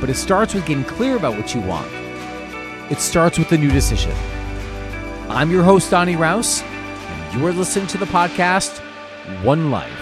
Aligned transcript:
but 0.00 0.08
it 0.10 0.14
starts 0.14 0.54
with 0.54 0.66
getting 0.66 0.84
clear 0.84 1.16
about 1.16 1.36
what 1.36 1.54
you 1.54 1.60
want. 1.60 1.90
It 2.90 3.00
starts 3.00 3.38
with 3.38 3.52
a 3.52 3.58
new 3.58 3.70
decision. 3.70 4.12
I'm 5.28 5.50
your 5.50 5.62
host, 5.62 5.90
Donny 5.90 6.14
Raus, 6.14 6.62
and 6.62 7.40
you 7.40 7.46
are 7.46 7.52
listening 7.52 7.86
to 7.88 7.98
the 7.98 8.06
podcast 8.06 8.78
One 9.44 9.70
Life. 9.70 9.92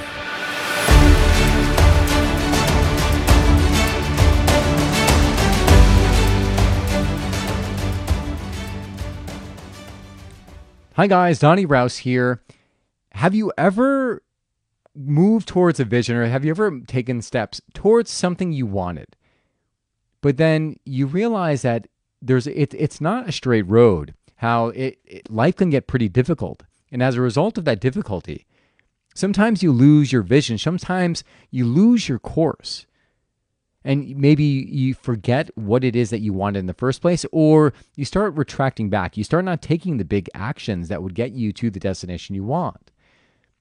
Hi, 10.94 11.06
guys, 11.06 11.38
Donny 11.38 11.66
Raus 11.66 11.98
here. 11.98 12.42
Have 13.12 13.34
you 13.34 13.52
ever 13.58 14.22
moved 14.94 15.46
towards 15.46 15.78
a 15.78 15.84
vision 15.84 16.16
or 16.16 16.26
have 16.26 16.42
you 16.42 16.50
ever 16.50 16.80
taken 16.86 17.20
steps 17.20 17.60
towards 17.74 18.10
something 18.10 18.52
you 18.52 18.64
wanted? 18.64 19.16
But 20.20 20.36
then 20.36 20.76
you 20.84 21.06
realize 21.06 21.62
that 21.62 21.88
there's 22.22 22.46
it, 22.46 22.74
it's 22.74 23.00
not 23.00 23.28
a 23.28 23.32
straight 23.32 23.66
road. 23.66 24.14
How 24.36 24.68
it, 24.68 24.98
it 25.04 25.30
life 25.30 25.56
can 25.56 25.70
get 25.70 25.86
pretty 25.86 26.08
difficult, 26.08 26.62
and 26.92 27.02
as 27.02 27.16
a 27.16 27.22
result 27.22 27.56
of 27.56 27.64
that 27.64 27.80
difficulty, 27.80 28.46
sometimes 29.14 29.62
you 29.62 29.72
lose 29.72 30.12
your 30.12 30.22
vision. 30.22 30.58
Sometimes 30.58 31.24
you 31.50 31.64
lose 31.64 32.08
your 32.08 32.18
course, 32.18 32.86
and 33.82 34.14
maybe 34.16 34.44
you 34.44 34.92
forget 34.92 35.48
what 35.56 35.84
it 35.84 35.96
is 35.96 36.10
that 36.10 36.20
you 36.20 36.34
wanted 36.34 36.58
in 36.58 36.66
the 36.66 36.74
first 36.74 37.00
place, 37.00 37.24
or 37.32 37.72
you 37.94 38.04
start 38.04 38.34
retracting 38.34 38.90
back. 38.90 39.16
You 39.16 39.24
start 39.24 39.44
not 39.44 39.62
taking 39.62 39.96
the 39.96 40.04
big 40.04 40.28
actions 40.34 40.88
that 40.88 41.02
would 41.02 41.14
get 41.14 41.32
you 41.32 41.52
to 41.54 41.70
the 41.70 41.80
destination 41.80 42.34
you 42.34 42.44
want. 42.44 42.90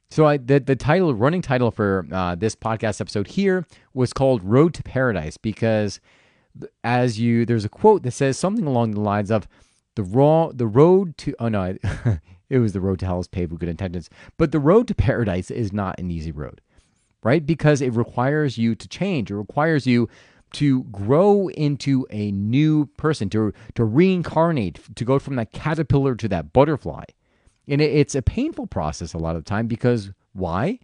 So 0.10 0.26
I, 0.26 0.38
the 0.38 0.60
the 0.60 0.76
title, 0.76 1.14
running 1.14 1.42
title 1.42 1.72
for 1.72 2.06
uh, 2.12 2.36
this 2.36 2.56
podcast 2.56 3.00
episode 3.00 3.28
here 3.28 3.66
was 3.94 4.14
called 4.14 4.44
"Road 4.44 4.74
to 4.74 4.84
Paradise" 4.84 5.38
because 5.38 6.00
as 6.84 7.20
you 7.20 7.46
there's 7.46 7.66
a 7.66 7.70
quote 7.70 8.04
that 8.04 8.12
says 8.12 8.38
something 8.38 8.66
along 8.66 8.92
the 8.92 9.02
lines 9.02 9.30
of 9.30 9.48
the 9.96 10.04
raw 10.04 10.50
the 10.54 10.68
road 10.68 11.18
to 11.18 11.36
oh 11.40 11.50
no 11.50 11.78
it 12.50 12.60
was 12.60 12.74
the 12.74 12.82
road 12.82 13.00
to 13.00 13.06
hell 13.06 13.20
is 13.20 13.28
paved 13.28 13.52
with 13.52 13.60
good 13.60 13.70
intentions. 13.70 14.10
But 14.38 14.52
the 14.52 14.60
road 14.60 14.88
to 14.88 14.96
paradise 14.96 15.50
is 15.52 15.74
not 15.74 16.00
an 16.00 16.12
easy 16.12 16.32
road 16.32 16.62
right? 17.26 17.46
Because 17.46 17.82
it 17.82 17.92
requires 17.94 18.58
you 18.58 18.76
to 18.76 18.88
change. 18.88 19.32
It 19.32 19.36
requires 19.36 19.88
you 19.88 20.08
to 20.54 20.84
grow 20.84 21.50
into 21.50 22.06
a 22.12 22.32
new 22.32 22.86
person 22.98 23.30
to 23.32 23.52
to 23.74 23.84
reincarnate 23.84 24.96
to 24.96 25.04
go 25.04 25.20
from 25.20 25.36
that 25.36 25.52
caterpillar 25.52 26.16
to 26.16 26.30
that 26.30 26.54
butterfly. 26.54 27.04
And 27.68 27.82
it, 27.82 27.92
it's 27.92 28.16
a 28.16 28.22
painful 28.22 28.68
process 28.68 29.14
a 29.14 29.18
lot 29.18 29.36
of 29.36 29.44
the 29.44 29.50
time 29.50 29.68
because 29.68 30.12
why? 30.34 30.80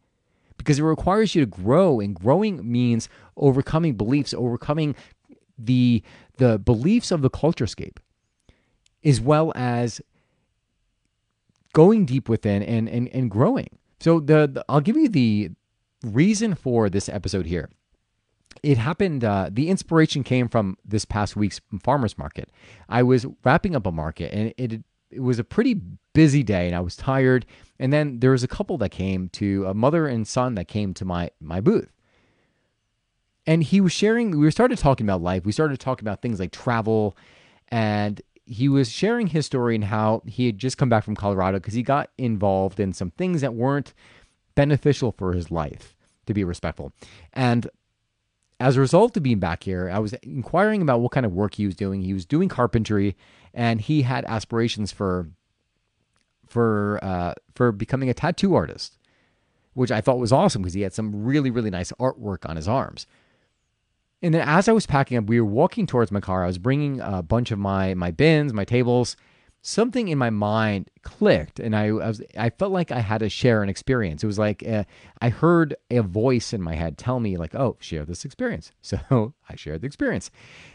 Because 0.58 0.80
it 0.80 0.84
requires 0.84 1.36
you 1.36 1.46
to 1.46 1.46
grow 1.46 2.00
and 2.00 2.16
growing 2.16 2.70
means 2.70 3.08
overcoming 3.38 3.94
beliefs 3.94 4.34
overcoming 4.34 4.96
the 5.66 6.04
the 6.38 6.60
beliefs 6.60 7.12
of 7.12 7.22
the 7.22 7.30
culturescape, 7.30 7.98
as 9.04 9.22
well 9.22 9.52
as 9.56 10.02
going 11.74 12.06
deep 12.06 12.30
within 12.30 12.64
and 12.64 12.90
and, 12.90 13.08
and 13.10 13.32
growing. 13.32 13.70
So 14.00 14.20
the, 14.20 14.50
the 14.52 14.66
I'll 14.68 14.82
give 14.82 14.98
you 14.98 15.10
the 15.10 15.52
reason 16.04 16.56
for 16.56 16.90
this 16.90 17.08
episode 17.08 17.46
here. 17.46 17.70
It 18.64 18.78
happened. 18.78 19.24
Uh, 19.24 19.50
the 19.52 19.70
inspiration 19.70 20.24
came 20.24 20.48
from 20.48 20.78
this 20.86 21.06
past 21.06 21.36
week's 21.36 21.62
farmers 21.84 22.18
market. 22.18 22.50
I 22.90 23.04
was 23.04 23.26
wrapping 23.44 23.76
up 23.76 23.86
a 23.86 23.92
market, 23.92 24.34
and 24.34 24.54
it 24.58 24.84
it 25.10 25.20
was 25.20 25.40
a 25.40 25.44
pretty 25.44 25.80
busy 26.14 26.44
day, 26.44 26.68
and 26.68 26.76
I 26.76 26.80
was 26.80 26.96
tired. 26.96 27.46
And 27.80 27.92
then 27.92 28.20
there 28.20 28.32
was 28.32 28.44
a 28.44 28.48
couple 28.48 28.78
that 28.80 28.90
came 28.90 29.30
to 29.30 29.66
a 29.66 29.74
mother 29.74 30.08
and 30.08 30.28
son 30.28 30.56
that 30.56 30.68
came 30.68 30.94
to 30.96 31.06
my 31.06 31.32
my 31.40 31.62
booth, 31.62 31.92
and 33.52 33.62
he 33.62 33.82
was 33.82 33.92
sharing 33.92 34.40
we 34.40 34.50
started 34.50 34.78
talking 34.78 35.06
about 35.06 35.22
life. 35.22 35.44
We 35.44 35.52
started 35.52 35.78
talking 35.78 36.08
about 36.08 36.22
things 36.22 36.40
like 36.40 36.54
travel. 36.54 37.18
And 37.68 38.22
he 38.46 38.70
was 38.70 38.90
sharing 38.90 39.28
his 39.28 39.46
story 39.46 39.76
and 39.76 39.84
how 39.84 40.22
he 40.26 40.46
had 40.46 40.58
just 40.58 40.78
come 40.78 40.88
back 40.88 41.04
from 41.04 41.16
colorado 41.16 41.60
because 41.60 41.74
he 41.74 41.84
got 41.84 42.12
involved 42.18 42.80
in 42.80 42.94
some 42.94 43.12
things 43.12 43.42
that 43.42 43.54
weren't 43.54 43.94
beneficial 44.56 45.12
for 45.12 45.34
his 45.34 45.52
life 45.52 45.98
to 46.28 46.34
be 46.34 46.46
respectful. 46.46 46.94
And 47.34 47.70
as 48.62 48.78
a 48.78 48.80
result 48.80 49.18
of 49.18 49.24
being 49.24 49.40
back 49.40 49.64
here 49.64 49.90
i 49.92 50.00
was 50.00 50.14
inquiring 50.22 50.82
about 50.82 51.02
what 51.02 51.12
kind 51.12 51.26
of 51.26 51.34
work 51.34 51.56
he 51.56 51.66
was 51.66 51.76
doing. 51.76 52.02
He 52.02 52.14
was 52.14 52.26
doing 52.26 52.48
carpentry 52.48 53.18
and 53.54 53.82
he 53.82 54.04
had 54.04 54.24
aspirations 54.30 54.94
for 54.94 55.30
for 56.48 57.00
uh, 57.02 57.34
for 57.54 57.74
becoming 57.74 58.10
a 58.10 58.14
tattoo 58.14 58.56
artist 58.56 58.98
which 59.74 59.92
i 59.92 60.00
thought 60.00 60.20
was 60.20 60.32
awesome 60.32 60.62
because 60.62 60.74
he 60.74 60.82
had 60.82 60.94
some 60.94 61.24
really 61.24 61.50
really 61.50 61.70
nice 61.70 61.92
artwork 62.00 62.50
on 62.50 62.56
his 62.56 62.68
arms 62.68 63.08
and 64.22 64.34
then 64.34 64.48
as 64.48 64.68
I 64.68 64.72
was 64.72 64.86
packing 64.86 65.18
up, 65.18 65.26
we 65.26 65.40
were 65.40 65.48
walking 65.48 65.88
towards 65.88 66.12
my 66.12 66.20
car. 66.20 66.44
I 66.44 66.48
was 66.48 66.60
bringing 66.60 67.00
a 67.02 67.24
bunch 67.24 67.52
of 67.52 67.60
my 67.60 67.94
my 67.94 68.12
bins, 68.12 68.54
my 68.54 68.66
tables. 68.66 69.16
Something 69.64 70.08
in 70.08 70.18
my 70.18 70.32
mind 70.32 70.90
clicked, 71.04 71.60
and 71.60 71.76
I, 71.76 71.86
I 71.86 71.92
was 71.92 72.22
I 72.38 72.50
felt 72.50 72.72
like 72.72 72.92
I 72.92 73.00
had 73.00 73.20
to 73.20 73.30
share 73.30 73.62
an 73.62 73.70
experience. 73.70 74.24
It 74.24 74.28
was 74.28 74.40
like 74.40 74.68
uh, 74.68 74.86
I 75.22 75.30
heard 75.30 75.76
a 75.92 76.02
voice 76.02 76.52
in 76.52 76.62
my 76.64 76.74
head 76.74 76.98
tell 76.98 77.20
me 77.20 77.38
like, 77.38 77.54
"Oh, 77.54 77.78
share 77.80 78.06
this 78.06 78.26
experience." 78.26 78.72
So 78.82 79.34
I 79.48 79.56
shared 79.56 79.82
the 79.82 79.88
experience, 79.88 80.32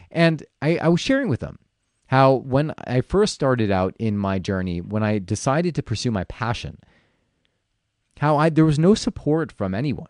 and 0.09 0.43
I, 0.61 0.77
I 0.77 0.87
was 0.87 1.01
sharing 1.01 1.27
with 1.27 1.41
them 1.41 1.59
how 2.07 2.35
when 2.35 2.73
I 2.85 3.01
first 3.01 3.33
started 3.33 3.71
out 3.71 3.93
in 3.99 4.17
my 4.17 4.39
journey, 4.39 4.79
when 4.79 5.03
I 5.03 5.19
decided 5.19 5.75
to 5.75 5.83
pursue 5.83 6.11
my 6.11 6.23
passion, 6.23 6.79
how 8.19 8.37
I 8.37 8.49
there 8.49 8.65
was 8.65 8.79
no 8.79 8.93
support 8.93 9.51
from 9.51 9.73
anyone 9.75 10.07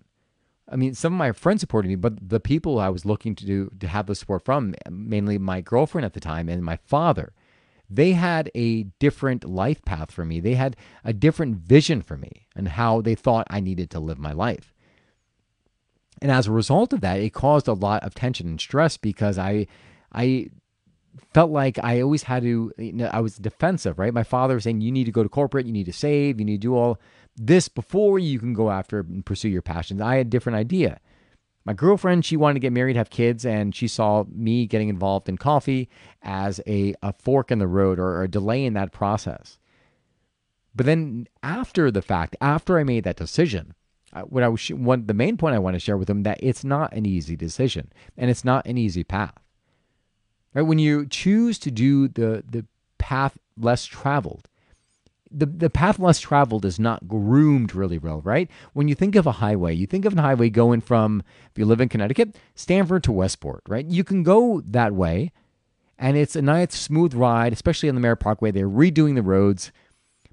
I 0.70 0.76
mean, 0.76 0.94
some 0.94 1.14
of 1.14 1.18
my 1.18 1.32
friends 1.32 1.62
supported 1.62 1.88
me, 1.88 1.96
but 1.96 2.30
the 2.30 2.40
people 2.40 2.80
I 2.80 2.90
was 2.90 3.06
looking 3.06 3.36
to 3.36 3.46
do 3.46 3.72
to 3.80 3.88
have 3.88 4.08
the 4.08 4.16
support 4.16 4.44
from, 4.44 4.76
mainly 4.90 5.38
my 5.38 5.62
girlfriend 5.62 6.06
at 6.06 6.14
the 6.14 6.20
time 6.20 6.50
and 6.50 6.64
my 6.64 6.78
father, 6.86 7.34
they 7.90 8.12
had 8.12 8.52
a 8.54 8.84
different 9.00 9.46
life 9.46 9.84
path 9.86 10.12
for 10.12 10.26
me. 10.26 10.42
They 10.42 10.56
had 10.56 10.76
a 11.06 11.14
different 11.14 11.58
vision 11.58 12.02
for 12.02 12.18
me 12.18 12.48
and 12.56 12.68
how 12.68 13.02
they 13.02 13.16
thought 13.16 13.48
I 13.50 13.62
needed 13.62 13.90
to 13.92 14.00
live 14.00 14.20
my 14.20 14.34
life. 14.34 14.74
And 16.22 16.32
as 16.32 16.48
a 16.48 16.52
result 16.52 16.92
of 16.94 17.02
that, 17.02 17.20
it 17.20 17.34
caused 17.34 17.68
a 17.68 17.74
lot 17.74 18.04
of 18.04 18.14
tension 18.14 18.48
and 18.48 18.60
stress 18.60 18.98
because 18.98 19.38
I, 19.38 19.68
I 20.12 20.50
felt 21.34 21.52
like 21.52 21.80
I 21.84 22.02
always 22.02 22.24
had 22.24 22.44
to, 22.44 22.72
you 22.78 22.94
know, 22.94 23.10
I 23.12 23.20
was 23.20 23.38
defensive, 23.38 24.00
right? 24.00 24.14
My 24.14 24.24
father 24.24 24.56
was 24.56 24.64
saying, 24.64 24.82
you 24.82 24.92
need 24.92 25.06
to 25.06 25.12
go 25.12 25.24
to 25.24 25.30
corporate, 25.30 25.66
you 25.66 25.74
need 25.74 25.86
to 25.86 25.94
save, 25.94 26.40
you 26.40 26.46
need 26.46 26.62
to 26.62 26.68
do 26.68 26.76
all 26.76 27.00
this 27.36 27.68
before 27.68 28.20
you 28.20 28.40
can 28.40 28.54
go 28.54 28.72
after 28.72 29.00
and 29.00 29.26
pursue 29.26 29.50
your 29.50 29.62
passions. 29.62 30.02
I 30.02 30.18
had 30.18 30.28
a 30.28 30.30
different 30.30 30.58
idea. 30.58 31.00
My 31.66 31.74
girlfriend, 31.74 32.26
she 32.26 32.38
wanted 32.38 32.56
to 32.56 32.60
get 32.62 32.72
married, 32.72 32.96
have 32.96 33.10
kids, 33.10 33.46
and 33.46 33.76
she 33.76 33.88
saw 33.88 34.24
me 34.30 34.66
getting 34.66 34.88
involved 34.88 35.28
in 35.28 35.38
coffee 35.38 35.90
as 36.22 36.62
a, 36.66 36.96
a 37.04 37.14
fork 37.14 37.52
in 37.52 37.60
the 37.60 37.68
road 37.68 38.00
or 38.00 38.24
a 38.24 38.30
delay 38.30 38.64
in 38.64 38.74
that 38.74 38.94
process. 38.94 39.60
But 40.74 40.86
then 40.86 41.28
after 41.44 41.92
the 41.92 42.02
fact, 42.02 42.38
after 42.40 42.80
I 42.80 42.84
made 42.84 43.04
that 43.04 43.18
decision, 43.18 43.74
what 44.30 44.44
I 44.44 44.48
was 44.48 44.68
one 44.70 45.06
the 45.06 45.14
main 45.14 45.38
point 45.38 45.56
I 45.56 45.60
want 45.60 45.76
to 45.76 45.80
share 45.80 45.98
with 45.98 46.08
them 46.08 46.24
that 46.24 46.40
it's 46.42 46.64
not 46.64 46.94
an 46.94 47.06
easy 47.06 47.36
decision 47.36 47.92
and 48.18 48.30
it's 48.30 48.46
not 48.46 48.66
an 48.66 48.78
easy 48.78 49.04
path. 49.04 49.38
Right? 50.58 50.64
When 50.64 50.80
you 50.80 51.06
choose 51.06 51.60
to 51.60 51.70
do 51.70 52.08
the 52.08 52.44
the 52.50 52.66
path 52.98 53.38
less 53.56 53.86
traveled, 53.86 54.50
the, 55.30 55.46
the 55.46 55.70
path 55.70 56.00
less 56.00 56.20
traveled 56.20 56.66
is 56.66 56.80
not 56.80 57.08
groomed 57.08 57.76
really 57.76 58.00
well, 58.00 58.22
right? 58.22 58.50
When 58.74 58.88
you 58.88 58.96
think 58.96 59.16
of 59.16 59.28
a 59.28 59.34
highway, 59.34 59.76
you 59.76 59.86
think 59.86 60.04
of 60.06 60.18
a 60.18 60.22
highway 60.22 60.50
going 60.50 60.82
from, 60.82 61.22
if 61.52 61.60
you 61.60 61.66
live 61.66 61.80
in 61.80 61.90
Connecticut, 61.90 62.38
Stamford 62.56 63.04
to 63.04 63.12
Westport, 63.12 63.62
right? 63.68 63.86
You 63.86 64.04
can 64.04 64.24
go 64.24 64.62
that 64.66 64.94
way, 64.94 65.32
and 66.00 66.18
it's 66.18 66.36
a 66.36 66.42
nice, 66.42 66.74
smooth 66.74 67.14
ride, 67.14 67.54
especially 67.54 67.88
on 67.90 67.94
the 67.94 68.02
Merritt 68.02 68.20
Parkway. 68.20 68.50
They're 68.50 68.68
redoing 68.68 69.14
the 69.14 69.22
roads. 69.22 69.72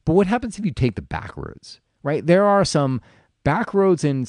But 0.06 0.14
what 0.14 0.26
happens 0.26 0.58
if 0.58 0.64
you 0.64 0.72
take 0.72 0.94
the 0.94 1.02
back 1.02 1.36
roads, 1.36 1.80
right? 2.02 2.24
There 2.24 2.46
are 2.46 2.64
some 2.64 3.02
back 3.42 3.74
roads 3.74 4.04
in, 4.04 4.26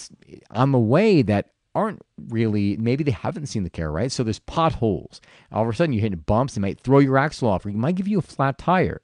on 0.51 0.73
the 0.73 0.77
way 0.77 1.21
that 1.21 1.51
aren't 1.75 2.01
really, 2.29 2.77
maybe 2.77 3.03
they 3.03 3.11
haven't 3.11 3.47
seen 3.47 3.63
the 3.63 3.69
car, 3.69 3.91
right? 3.91 4.11
So 4.11 4.23
there's 4.23 4.39
potholes. 4.39 5.21
All 5.51 5.63
of 5.63 5.69
a 5.69 5.75
sudden, 5.75 5.93
you're 5.93 6.01
hitting 6.01 6.19
bumps, 6.19 6.55
they 6.55 6.61
might 6.61 6.79
throw 6.79 6.99
your 6.99 7.17
axle 7.17 7.49
off, 7.49 7.65
or 7.65 7.69
you 7.69 7.77
might 7.77 7.95
give 7.95 8.07
you 8.07 8.19
a 8.19 8.23
flat 8.23 8.57
tire. 8.57 9.01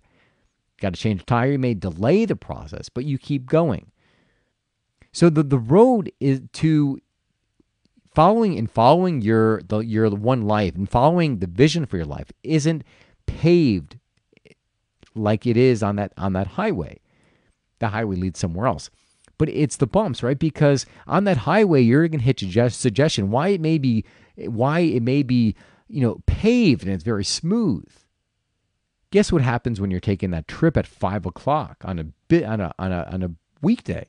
Got 0.79 0.94
to 0.94 1.00
change 1.00 1.21
a 1.21 1.25
tire, 1.25 1.51
you 1.51 1.59
may 1.59 1.73
delay 1.73 2.25
the 2.25 2.35
process, 2.35 2.89
but 2.89 3.06
you 3.06 3.18
keep 3.18 3.45
going. 3.45 3.91
So 5.12 5.29
the, 5.29 5.44
the 5.44 5.59
road 5.59 6.12
is 6.19 6.41
to 6.53 7.00
following 8.13 8.57
and 8.57 8.69
following 8.69 9.21
your 9.21 9.62
the 9.63 9.79
your 9.79 10.09
one 10.09 10.44
life 10.44 10.75
and 10.75 10.89
following 10.89 11.39
the 11.39 11.47
vision 11.47 11.85
for 11.85 11.97
your 11.97 12.06
life 12.06 12.31
isn't 12.44 12.83
paved 13.25 13.97
like 15.15 15.45
it 15.45 15.57
is 15.57 15.83
on 15.83 15.97
that 15.97 16.13
on 16.17 16.33
that 16.33 16.47
highway. 16.47 17.00
The 17.79 17.89
highway 17.89 18.15
leads 18.15 18.39
somewhere 18.39 18.67
else. 18.67 18.89
But 19.41 19.49
it's 19.49 19.77
the 19.77 19.88
bumps, 19.88 20.21
right? 20.21 20.38
Because 20.38 20.85
on 21.07 21.23
that 21.23 21.38
highway 21.38 21.81
you're 21.81 22.07
going 22.07 22.19
to 22.19 22.25
hit 22.25 22.41
suggest- 22.41 22.79
suggestion 22.79 23.31
why 23.31 23.47
it 23.47 23.59
may 23.59 23.79
be 23.79 24.05
why 24.35 24.81
it 24.81 25.01
may 25.01 25.23
be, 25.23 25.55
you 25.88 25.99
know, 25.99 26.21
paved 26.27 26.83
and 26.83 26.93
it's 26.93 27.03
very 27.03 27.25
smooth. 27.25 27.91
Guess 29.09 29.31
what 29.31 29.41
happens 29.41 29.81
when 29.81 29.89
you're 29.89 29.99
taking 29.99 30.29
that 30.29 30.47
trip 30.47 30.77
at 30.77 30.85
five 30.85 31.25
o'clock 31.25 31.77
on 31.83 31.97
a 31.97 32.03
bit 32.03 32.43
on 32.43 32.61
a 32.61 32.71
on 32.77 32.91
a 32.91 33.09
on 33.11 33.23
a 33.23 33.31
weekday? 33.63 34.05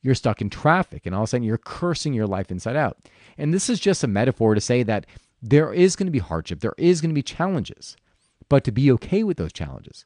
You're 0.00 0.14
stuck 0.14 0.40
in 0.40 0.48
traffic, 0.48 1.06
and 1.06 1.12
all 1.12 1.22
of 1.22 1.26
a 1.26 1.30
sudden 1.30 1.42
you're 1.42 1.58
cursing 1.58 2.14
your 2.14 2.28
life 2.28 2.52
inside 2.52 2.76
out. 2.76 2.98
And 3.36 3.52
this 3.52 3.68
is 3.68 3.80
just 3.80 4.04
a 4.04 4.06
metaphor 4.06 4.54
to 4.54 4.60
say 4.60 4.84
that 4.84 5.06
there 5.42 5.74
is 5.74 5.96
going 5.96 6.06
to 6.06 6.12
be 6.12 6.20
hardship, 6.20 6.60
there 6.60 6.76
is 6.78 7.00
going 7.00 7.10
to 7.10 7.14
be 7.14 7.22
challenges, 7.24 7.96
but 8.48 8.62
to 8.62 8.70
be 8.70 8.92
okay 8.92 9.24
with 9.24 9.38
those 9.38 9.52
challenges. 9.52 10.04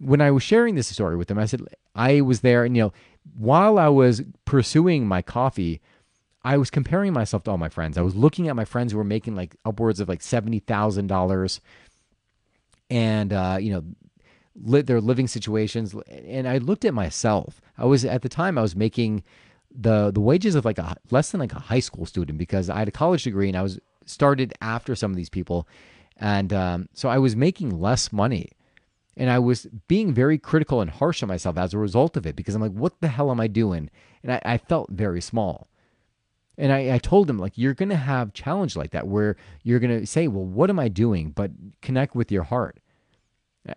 When 0.00 0.20
I 0.20 0.30
was 0.30 0.42
sharing 0.42 0.74
this 0.74 0.86
story 0.86 1.16
with 1.16 1.28
them, 1.28 1.38
I 1.38 1.46
said 1.46 1.62
I 1.94 2.20
was 2.20 2.40
there, 2.40 2.64
and 2.64 2.76
you 2.76 2.84
know, 2.84 2.92
while 3.36 3.78
I 3.78 3.88
was 3.88 4.22
pursuing 4.44 5.06
my 5.06 5.22
coffee, 5.22 5.80
I 6.44 6.56
was 6.56 6.70
comparing 6.70 7.12
myself 7.12 7.44
to 7.44 7.50
all 7.50 7.58
my 7.58 7.68
friends. 7.68 7.98
I 7.98 8.02
was 8.02 8.14
looking 8.14 8.48
at 8.48 8.56
my 8.56 8.64
friends 8.64 8.92
who 8.92 8.98
were 8.98 9.04
making 9.04 9.34
like 9.34 9.56
upwards 9.64 10.00
of 10.00 10.08
like 10.08 10.22
seventy 10.22 10.60
thousand 10.60 11.08
dollars. 11.08 11.60
And 12.90 13.32
uh, 13.32 13.58
you 13.60 13.72
know 13.72 13.84
li- 14.64 14.82
their 14.82 15.00
living 15.00 15.28
situations 15.28 15.94
and 16.08 16.48
i 16.48 16.58
looked 16.58 16.84
at 16.84 16.94
myself. 16.94 17.60
I 17.76 17.84
was 17.84 18.04
at 18.04 18.22
the 18.22 18.28
time 18.28 18.58
i 18.58 18.62
was 18.62 18.74
making 18.74 19.22
the 19.74 20.10
the 20.10 20.20
wages 20.20 20.54
of 20.54 20.64
like 20.64 20.78
a 20.78 20.96
less 21.10 21.30
than 21.30 21.40
like 21.40 21.52
a 21.52 21.60
high 21.60 21.80
school 21.80 22.06
student 22.06 22.38
because 22.38 22.70
i 22.70 22.78
had 22.78 22.88
a 22.88 22.92
college 22.92 23.24
degree 23.24 23.48
and 23.48 23.56
i 23.56 23.62
was 23.62 23.78
started 24.06 24.54
after 24.62 24.94
some 24.94 25.10
of 25.10 25.16
these 25.16 25.28
people. 25.28 25.68
And 26.16 26.52
um, 26.52 26.88
so 26.94 27.08
i 27.08 27.18
was 27.18 27.36
making 27.36 27.78
less 27.78 28.12
money 28.12 28.50
and 29.18 29.30
i 29.30 29.38
was 29.38 29.66
being 29.86 30.14
very 30.14 30.38
critical 30.38 30.80
and 30.80 30.90
harsh 30.90 31.22
on 31.22 31.28
myself 31.28 31.58
as 31.58 31.74
a 31.74 31.78
result 31.78 32.16
of 32.16 32.26
it 32.26 32.34
because 32.34 32.54
i'm 32.54 32.62
like 32.62 32.72
what 32.72 32.98
the 33.02 33.08
hell 33.08 33.30
am 33.30 33.40
i 33.40 33.46
doing 33.46 33.90
and 34.22 34.32
i, 34.32 34.40
I 34.44 34.56
felt 34.56 34.88
very 34.90 35.20
small 35.20 35.68
and 36.58 36.72
I, 36.72 36.94
I 36.94 36.98
told 36.98 37.30
him, 37.30 37.38
like, 37.38 37.52
you're 37.54 37.72
going 37.72 37.88
to 37.88 37.96
have 37.96 38.32
challenge 38.32 38.74
like 38.74 38.90
that 38.90 39.06
where 39.06 39.36
you're 39.62 39.78
going 39.78 40.00
to 40.00 40.06
say, 40.06 40.26
well, 40.26 40.44
what 40.44 40.70
am 40.70 40.80
I 40.80 40.88
doing? 40.88 41.30
But 41.30 41.52
connect 41.80 42.16
with 42.16 42.32
your 42.32 42.42
heart. 42.42 42.80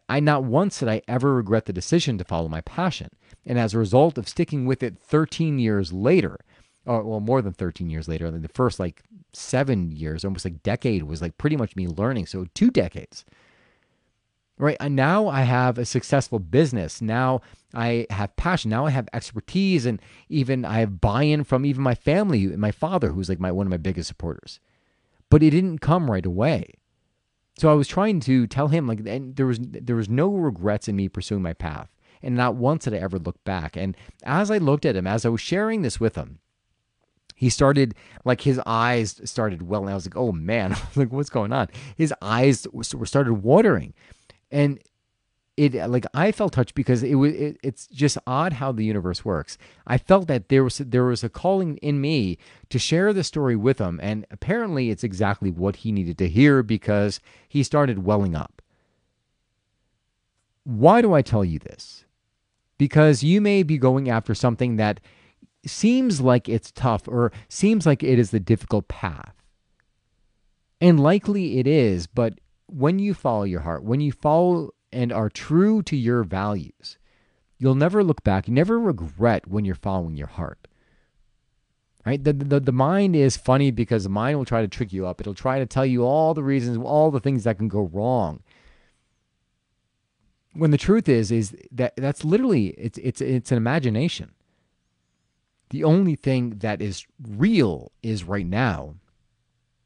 I 0.10 0.20
not 0.20 0.44
once 0.44 0.80
did 0.80 0.90
I 0.90 1.04
ever 1.08 1.36
regret 1.36 1.66
the 1.66 1.74
decision 1.74 2.18
to 2.18 2.24
follow 2.24 2.48
my 2.48 2.62
passion. 2.62 3.10
And 3.46 3.60
as 3.60 3.74
a 3.74 3.80
result 3.80 4.18
of 4.18 4.28
sticking 4.28 4.66
with 4.66 4.82
it 4.82 4.98
13 4.98 5.60
years 5.60 5.94
later, 5.94 6.40
or 6.86 7.04
well, 7.04 7.20
more 7.20 7.42
than 7.42 7.54
13 7.54 7.90
years 7.90 8.08
later, 8.08 8.32
the 8.32 8.48
first 8.48 8.80
like 8.80 9.04
seven 9.34 9.92
years, 9.92 10.26
almost 10.26 10.46
like 10.46 10.64
decade 10.64 11.04
was 11.04 11.22
like 11.22 11.38
pretty 11.38 11.58
much 11.58 11.76
me 11.76 11.88
learning. 11.88 12.26
So 12.26 12.48
two 12.56 12.72
decades 12.72 13.26
right? 14.62 14.78
Now 14.90 15.28
I 15.28 15.42
have 15.42 15.78
a 15.78 15.86
successful 15.86 16.40
business. 16.40 17.02
Now 17.02 17.42
I 17.74 18.06
have 18.10 18.36
passion. 18.36 18.70
Now 18.70 18.86
I 18.86 18.92
have 18.92 19.10
expertise, 19.12 19.86
and 19.86 20.00
even 20.30 20.64
I 20.66 20.80
have 20.80 21.02
buy-in 21.02 21.44
from 21.44 21.66
even 21.66 21.82
my 21.82 21.96
family, 21.96 22.46
my 22.48 22.72
father, 22.72 23.10
who's 23.10 23.28
like 23.28 23.40
my 23.40 23.52
one 23.52 23.66
of 23.66 23.72
my 23.72 23.78
biggest 23.78 24.08
supporters. 24.08 24.60
But 25.30 25.42
it 25.42 25.50
didn't 25.50 25.80
come 25.80 26.12
right 26.12 26.26
away. 26.26 26.76
So 27.58 27.70
I 27.70 27.74
was 27.74 27.88
trying 27.88 28.20
to 28.22 28.48
tell 28.48 28.68
him 28.68 28.88
like, 28.88 29.00
and 29.06 29.36
there 29.36 29.48
was 29.48 29.60
there 29.62 29.96
was 29.96 30.10
no 30.10 30.30
regrets 30.30 30.88
in 30.88 30.96
me 30.96 31.10
pursuing 31.10 31.42
my 31.42 31.54
path, 31.54 31.90
and 32.22 32.36
not 32.36 32.56
once 32.56 32.84
did 32.84 32.94
I 32.94 32.98
ever 32.98 33.18
look 33.18 33.44
back. 33.44 33.76
And 33.76 33.98
as 34.24 34.52
I 34.52 34.60
looked 34.60 34.86
at 34.86 34.96
him, 34.96 35.08
as 35.08 35.26
I 35.26 35.30
was 35.30 35.42
sharing 35.42 35.82
this 35.82 36.00
with 36.00 36.16
him, 36.16 36.40
he 37.36 37.50
started 37.50 37.96
like 38.24 38.42
his 38.42 38.62
eyes 38.68 39.20
started 39.26 39.64
welling. 39.64 39.90
I 39.90 39.96
was 39.96 40.06
like, 40.06 40.18
oh 40.18 40.32
man, 40.32 40.78
like 40.96 41.12
what's 41.12 41.32
going 41.32 41.52
on? 41.52 41.70
His 41.96 42.14
eyes 42.22 42.68
were 42.72 43.06
started 43.06 43.34
watering 43.34 43.96
and 44.52 44.80
it 45.58 45.76
like 45.90 46.06
I 46.14 46.32
felt 46.32 46.54
touched 46.54 46.76
because 46.76 47.04
it 47.04 47.16
was 47.16 47.34
it, 47.34 47.58
it's 47.62 47.88
just 47.88 48.18
odd 48.26 48.54
how 48.54 48.72
the 48.72 48.86
universe 48.86 49.26
works. 49.26 49.58
I 49.86 49.98
felt 49.98 50.28
that 50.28 50.50
there 50.50 50.64
was 50.64 50.78
there 50.78 51.04
was 51.04 51.24
a 51.24 51.30
calling 51.30 51.78
in 51.78 52.00
me 52.00 52.38
to 52.70 52.80
share 52.80 53.14
the 53.14 53.24
story 53.24 53.56
with 53.56 53.80
him, 53.80 54.00
and 54.02 54.26
apparently 54.32 54.90
it's 54.90 55.04
exactly 55.04 55.52
what 55.52 55.78
he 55.78 55.92
needed 55.92 56.18
to 56.20 56.30
hear 56.30 56.64
because 56.64 57.20
he 57.48 57.64
started 57.64 58.06
welling 58.06 58.36
up. 58.36 58.62
Why 60.64 61.02
do 61.02 61.14
I 61.14 61.22
tell 61.22 61.44
you 61.44 61.60
this? 61.60 62.06
Because 62.78 63.24
you 63.24 63.42
may 63.42 63.62
be 63.64 63.78
going 63.78 64.10
after 64.10 64.34
something 64.34 64.78
that 64.78 65.00
seems 65.66 66.22
like 66.22 66.50
it's 66.50 66.72
tough 66.72 67.08
or 67.08 67.32
seems 67.50 67.86
like 67.86 68.04
it 68.04 68.18
is 68.18 68.32
the 68.32 68.40
difficult 68.40 68.88
path. 68.88 69.36
And 70.80 71.00
likely 71.00 71.60
it 71.60 71.68
is, 71.68 72.08
but 72.08 72.40
when 72.72 73.00
you 73.00 73.14
follow 73.14 73.44
your 73.44 73.62
heart, 73.62 73.84
when 73.84 74.02
you 74.02 74.12
follow 74.12 74.72
and 74.92 75.12
are 75.12 75.30
true 75.30 75.82
to 75.84 75.96
your 75.96 76.24
values, 76.24 76.98
you'll 77.58 77.76
never 77.76 78.04
look 78.04 78.24
back. 78.24 78.48
You 78.48 78.54
never 78.54 78.80
regret 78.80 79.48
when 79.48 79.66
you're 79.66 79.76
following 79.76 80.16
your 80.16 80.28
heart. 80.28 80.68
Right? 82.06 82.24
The, 82.24 82.34
the, 82.34 82.60
the 82.60 82.72
mind 82.72 83.16
is 83.16 83.38
funny 83.38 83.70
because 83.70 84.04
the 84.04 84.10
mind 84.10 84.38
will 84.38 84.46
try 84.46 84.62
to 84.62 84.68
trick 84.68 84.92
you 84.92 85.06
up. 85.06 85.22
It'll 85.22 85.36
try 85.36 85.60
to 85.60 85.68
tell 85.68 85.86
you 85.86 86.04
all 86.04 86.34
the 86.34 86.44
reasons, 86.44 86.78
all 86.78 87.12
the 87.12 87.20
things 87.20 87.44
that 87.44 87.58
can 87.58 87.68
go 87.68 87.82
wrong. 87.82 88.42
When 90.54 90.72
the 90.72 90.78
truth 90.78 91.08
is, 91.08 91.32
is 91.32 91.56
that 91.72 91.94
that's 91.96 92.26
literally 92.26 92.70
it's 92.70 92.98
it's 92.98 93.22
it's 93.22 93.52
an 93.52 93.58
imagination. 93.58 94.32
The 95.70 95.86
only 95.86 96.16
thing 96.16 96.58
that 96.60 96.82
is 96.82 97.06
real 97.22 97.94
is 98.04 98.26
right 98.26 98.46
now 98.46 98.96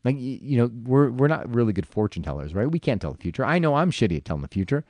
like 0.05 0.17
you 0.19 0.57
know, 0.57 0.71
we're 0.83 1.09
we're 1.09 1.27
not 1.27 1.53
really 1.53 1.73
good 1.73 1.87
fortune 1.87 2.21
tellers, 2.21 2.53
right? 2.53 2.71
We 2.71 2.79
can't 2.79 3.01
tell 3.01 3.11
the 3.11 3.17
future. 3.17 3.43
I 3.43 3.57
know 3.57 3.73
I'm 3.73 3.89
shitty 3.89 4.17
at 4.17 4.25
telling 4.25 4.43
the 4.43 4.47
future. 4.47 4.85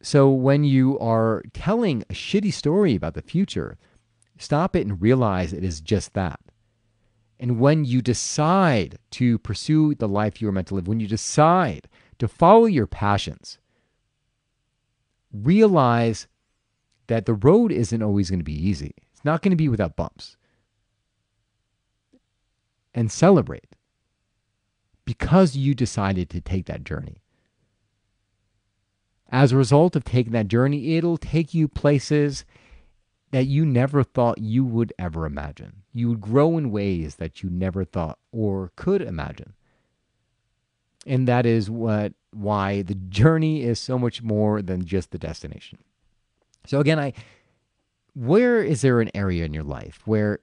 So 0.00 0.30
when 0.30 0.62
you 0.62 0.96
are 1.00 1.42
telling 1.52 2.02
a 2.02 2.14
shitty 2.14 2.52
story 2.52 2.94
about 2.94 3.14
the 3.14 3.22
future, 3.22 3.76
stop 4.38 4.76
it 4.76 4.86
and 4.86 5.02
realize 5.02 5.52
it 5.52 5.64
is 5.64 5.80
just 5.80 6.14
that. 6.14 6.38
And 7.40 7.58
when 7.58 7.84
you 7.84 8.00
decide 8.00 8.98
to 9.12 9.38
pursue 9.40 9.96
the 9.96 10.08
life 10.08 10.40
you 10.40 10.48
are 10.48 10.52
meant 10.52 10.68
to 10.68 10.76
live, 10.76 10.86
when 10.86 11.00
you 11.00 11.08
decide 11.08 11.88
to 12.18 12.28
follow 12.28 12.66
your 12.66 12.86
passions, 12.86 13.58
realize 15.32 16.28
that 17.08 17.26
the 17.26 17.34
road 17.34 17.72
isn't 17.72 18.02
always 18.02 18.30
going 18.30 18.40
to 18.40 18.44
be 18.44 18.68
easy. 18.68 18.94
It's 19.12 19.24
not 19.24 19.42
going 19.42 19.50
to 19.50 19.56
be 19.56 19.68
without 19.68 19.96
bumps 19.96 20.36
and 22.96 23.12
celebrate 23.12 23.76
because 25.04 25.54
you 25.54 25.74
decided 25.74 26.30
to 26.30 26.40
take 26.40 26.66
that 26.66 26.82
journey. 26.82 27.22
As 29.30 29.52
a 29.52 29.56
result 29.56 29.94
of 29.94 30.02
taking 30.02 30.32
that 30.32 30.48
journey, 30.48 30.96
it'll 30.96 31.18
take 31.18 31.52
you 31.52 31.68
places 31.68 32.44
that 33.32 33.46
you 33.46 33.66
never 33.66 34.02
thought 34.02 34.38
you 34.38 34.64
would 34.64 34.92
ever 34.98 35.26
imagine. 35.26 35.82
You 35.92 36.08
would 36.08 36.20
grow 36.20 36.56
in 36.56 36.70
ways 36.70 37.16
that 37.16 37.42
you 37.42 37.50
never 37.50 37.84
thought 37.84 38.18
or 38.32 38.72
could 38.76 39.02
imagine. 39.02 39.52
And 41.06 41.28
that 41.28 41.44
is 41.44 41.70
what 41.70 42.14
why 42.32 42.82
the 42.82 42.94
journey 42.94 43.62
is 43.62 43.78
so 43.78 43.98
much 43.98 44.22
more 44.22 44.60
than 44.62 44.84
just 44.84 45.10
the 45.10 45.18
destination. 45.18 45.78
So 46.66 46.80
again, 46.80 46.98
I 46.98 47.12
where 48.14 48.62
is 48.62 48.80
there 48.80 49.00
an 49.00 49.10
area 49.14 49.44
in 49.44 49.52
your 49.52 49.62
life 49.62 50.00
where 50.04 50.40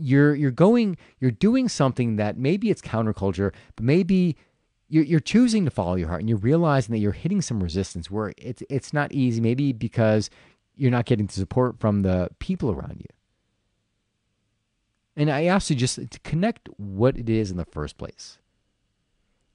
you're 0.00 0.34
you're 0.34 0.50
going 0.50 0.96
you're 1.18 1.30
doing 1.30 1.68
something 1.68 2.16
that 2.16 2.36
maybe 2.36 2.70
it's 2.70 2.82
counterculture, 2.82 3.52
but 3.76 3.84
maybe 3.84 4.36
you're, 4.88 5.04
you're 5.04 5.20
choosing 5.20 5.64
to 5.64 5.70
follow 5.70 5.94
your 5.94 6.08
heart 6.08 6.20
and 6.20 6.28
you're 6.28 6.38
realizing 6.38 6.92
that 6.92 6.98
you're 6.98 7.12
hitting 7.12 7.42
some 7.42 7.62
resistance 7.62 8.10
where 8.10 8.32
it's 8.36 8.62
it's 8.68 8.92
not 8.92 9.12
easy. 9.12 9.40
Maybe 9.40 9.72
because 9.72 10.30
you're 10.76 10.90
not 10.90 11.04
getting 11.04 11.26
the 11.26 11.32
support 11.32 11.78
from 11.78 12.00
the 12.02 12.28
people 12.38 12.70
around 12.70 12.96
you. 12.98 13.06
And 15.16 15.30
I 15.30 15.44
ask 15.44 15.68
you 15.68 15.76
just 15.76 15.96
to 16.10 16.20
connect 16.20 16.68
what 16.78 17.18
it 17.18 17.28
is 17.28 17.50
in 17.50 17.56
the 17.56 17.66
first 17.66 17.98
place 17.98 18.38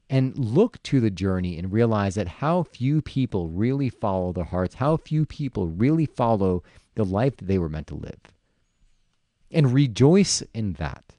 and 0.08 0.38
look 0.38 0.82
to 0.84 1.00
the 1.00 1.10
journey 1.10 1.58
and 1.58 1.72
realize 1.72 2.14
that 2.16 2.28
how 2.28 2.62
few 2.62 3.02
people 3.02 3.50
really 3.50 3.90
follow 3.90 4.32
their 4.32 4.44
hearts, 4.44 4.76
how 4.76 4.98
few 4.98 5.26
people 5.26 5.68
really 5.68 6.06
follow 6.06 6.62
the 6.94 7.04
life 7.06 7.38
that 7.38 7.48
they 7.48 7.58
were 7.58 7.70
meant 7.70 7.88
to 7.88 7.96
live 7.96 8.35
and 9.56 9.74
rejoice 9.74 10.44
in 10.54 10.74
that 10.74 11.16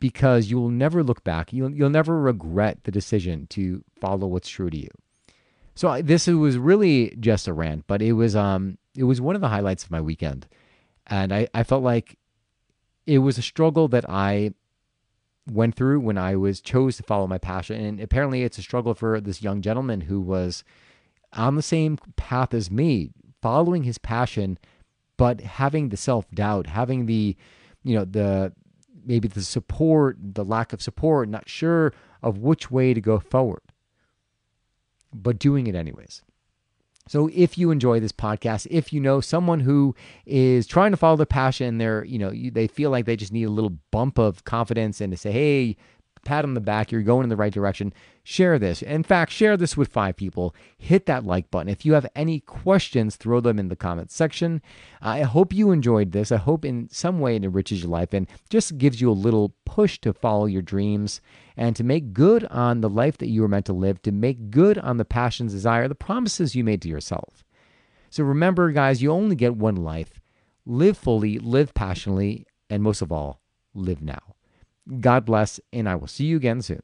because 0.00 0.48
you 0.48 0.58
will 0.58 0.70
never 0.70 1.02
look 1.02 1.24
back. 1.24 1.52
You'll, 1.52 1.72
you'll 1.72 1.90
never 1.90 2.20
regret 2.20 2.84
the 2.84 2.92
decision 2.92 3.48
to 3.48 3.82
follow 4.00 4.28
what's 4.28 4.48
true 4.48 4.70
to 4.70 4.78
you. 4.78 4.88
So 5.74 6.00
this 6.00 6.26
was 6.26 6.56
really 6.56 7.16
just 7.20 7.48
a 7.48 7.52
rant, 7.52 7.84
but 7.86 8.00
it 8.00 8.12
was 8.12 8.34
um 8.34 8.78
it 8.96 9.04
was 9.04 9.20
one 9.20 9.36
of 9.36 9.40
the 9.40 9.48
highlights 9.48 9.84
of 9.84 9.92
my 9.92 10.00
weekend, 10.00 10.48
and 11.06 11.32
I, 11.32 11.46
I 11.54 11.62
felt 11.62 11.84
like 11.84 12.18
it 13.06 13.18
was 13.18 13.38
a 13.38 13.42
struggle 13.42 13.86
that 13.88 14.08
I 14.10 14.54
went 15.48 15.76
through 15.76 16.00
when 16.00 16.18
I 16.18 16.34
was 16.34 16.60
chose 16.60 16.96
to 16.96 17.04
follow 17.04 17.28
my 17.28 17.38
passion, 17.38 17.80
and 17.80 18.00
apparently 18.00 18.42
it's 18.42 18.58
a 18.58 18.62
struggle 18.62 18.92
for 18.92 19.20
this 19.20 19.40
young 19.40 19.62
gentleman 19.62 20.00
who 20.02 20.20
was 20.20 20.64
on 21.32 21.54
the 21.54 21.62
same 21.62 21.96
path 22.16 22.52
as 22.54 22.72
me, 22.72 23.10
following 23.40 23.84
his 23.84 23.98
passion 23.98 24.58
but 25.18 25.42
having 25.42 25.90
the 25.90 25.98
self 25.98 26.30
doubt, 26.30 26.66
having 26.66 27.04
the, 27.04 27.36
you 27.84 27.94
know, 27.94 28.06
the 28.06 28.52
maybe 29.04 29.28
the 29.28 29.42
support, 29.42 30.16
the 30.20 30.44
lack 30.44 30.72
of 30.72 30.80
support, 30.80 31.28
not 31.28 31.48
sure 31.48 31.92
of 32.22 32.38
which 32.38 32.70
way 32.70 32.94
to 32.94 33.00
go 33.00 33.18
forward, 33.18 33.62
but 35.12 35.38
doing 35.38 35.66
it 35.66 35.74
anyways. 35.74 36.22
So 37.08 37.30
if 37.32 37.56
you 37.56 37.70
enjoy 37.70 38.00
this 38.00 38.12
podcast, 38.12 38.66
if 38.70 38.92
you 38.92 39.00
know 39.00 39.20
someone 39.20 39.60
who 39.60 39.94
is 40.26 40.66
trying 40.66 40.90
to 40.90 40.96
follow 40.96 41.16
their 41.16 41.26
passion, 41.26 41.78
they're, 41.78 42.04
you 42.04 42.18
know, 42.18 42.30
they 42.30 42.66
feel 42.66 42.90
like 42.90 43.06
they 43.06 43.16
just 43.16 43.32
need 43.32 43.44
a 43.44 43.50
little 43.50 43.78
bump 43.90 44.18
of 44.18 44.44
confidence 44.44 45.00
and 45.00 45.10
to 45.12 45.16
say, 45.16 45.32
hey, 45.32 45.76
pat 46.24 46.44
on 46.44 46.52
the 46.52 46.60
back, 46.60 46.92
you're 46.92 47.02
going 47.02 47.24
in 47.24 47.30
the 47.30 47.36
right 47.36 47.52
direction, 47.52 47.94
share 48.28 48.58
this. 48.58 48.82
In 48.82 49.02
fact, 49.02 49.32
share 49.32 49.56
this 49.56 49.74
with 49.74 49.88
five 49.88 50.14
people. 50.14 50.54
Hit 50.76 51.06
that 51.06 51.24
like 51.24 51.50
button. 51.50 51.70
If 51.70 51.86
you 51.86 51.94
have 51.94 52.06
any 52.14 52.40
questions, 52.40 53.16
throw 53.16 53.40
them 53.40 53.58
in 53.58 53.68
the 53.68 53.76
comments 53.76 54.14
section. 54.14 54.60
I 55.00 55.22
hope 55.22 55.50
you 55.50 55.70
enjoyed 55.70 56.12
this. 56.12 56.30
I 56.30 56.36
hope 56.36 56.62
in 56.62 56.90
some 56.90 57.20
way 57.20 57.36
it 57.36 57.44
enriches 57.44 57.82
your 57.82 57.90
life 57.90 58.12
and 58.12 58.28
just 58.50 58.76
gives 58.76 59.00
you 59.00 59.10
a 59.10 59.12
little 59.12 59.54
push 59.64 59.98
to 60.00 60.12
follow 60.12 60.44
your 60.44 60.60
dreams 60.60 61.22
and 61.56 61.74
to 61.76 61.82
make 61.82 62.12
good 62.12 62.44
on 62.50 62.82
the 62.82 62.90
life 62.90 63.16
that 63.16 63.30
you 63.30 63.40
were 63.40 63.48
meant 63.48 63.64
to 63.64 63.72
live, 63.72 64.02
to 64.02 64.12
make 64.12 64.50
good 64.50 64.76
on 64.76 64.98
the 64.98 65.06
passions, 65.06 65.54
desire, 65.54 65.88
the 65.88 65.94
promises 65.94 66.54
you 66.54 66.62
made 66.62 66.82
to 66.82 66.88
yourself. 66.88 67.46
So 68.10 68.24
remember, 68.24 68.70
guys, 68.72 69.00
you 69.00 69.10
only 69.10 69.36
get 69.36 69.56
one 69.56 69.76
life. 69.76 70.20
Live 70.66 70.98
fully, 70.98 71.38
live 71.38 71.72
passionately, 71.72 72.44
and 72.68 72.82
most 72.82 73.00
of 73.00 73.10
all, 73.10 73.40
live 73.72 74.02
now. 74.02 74.34
God 75.00 75.24
bless, 75.24 75.60
and 75.72 75.88
I 75.88 75.94
will 75.94 76.06
see 76.06 76.26
you 76.26 76.36
again 76.36 76.60
soon. 76.60 76.82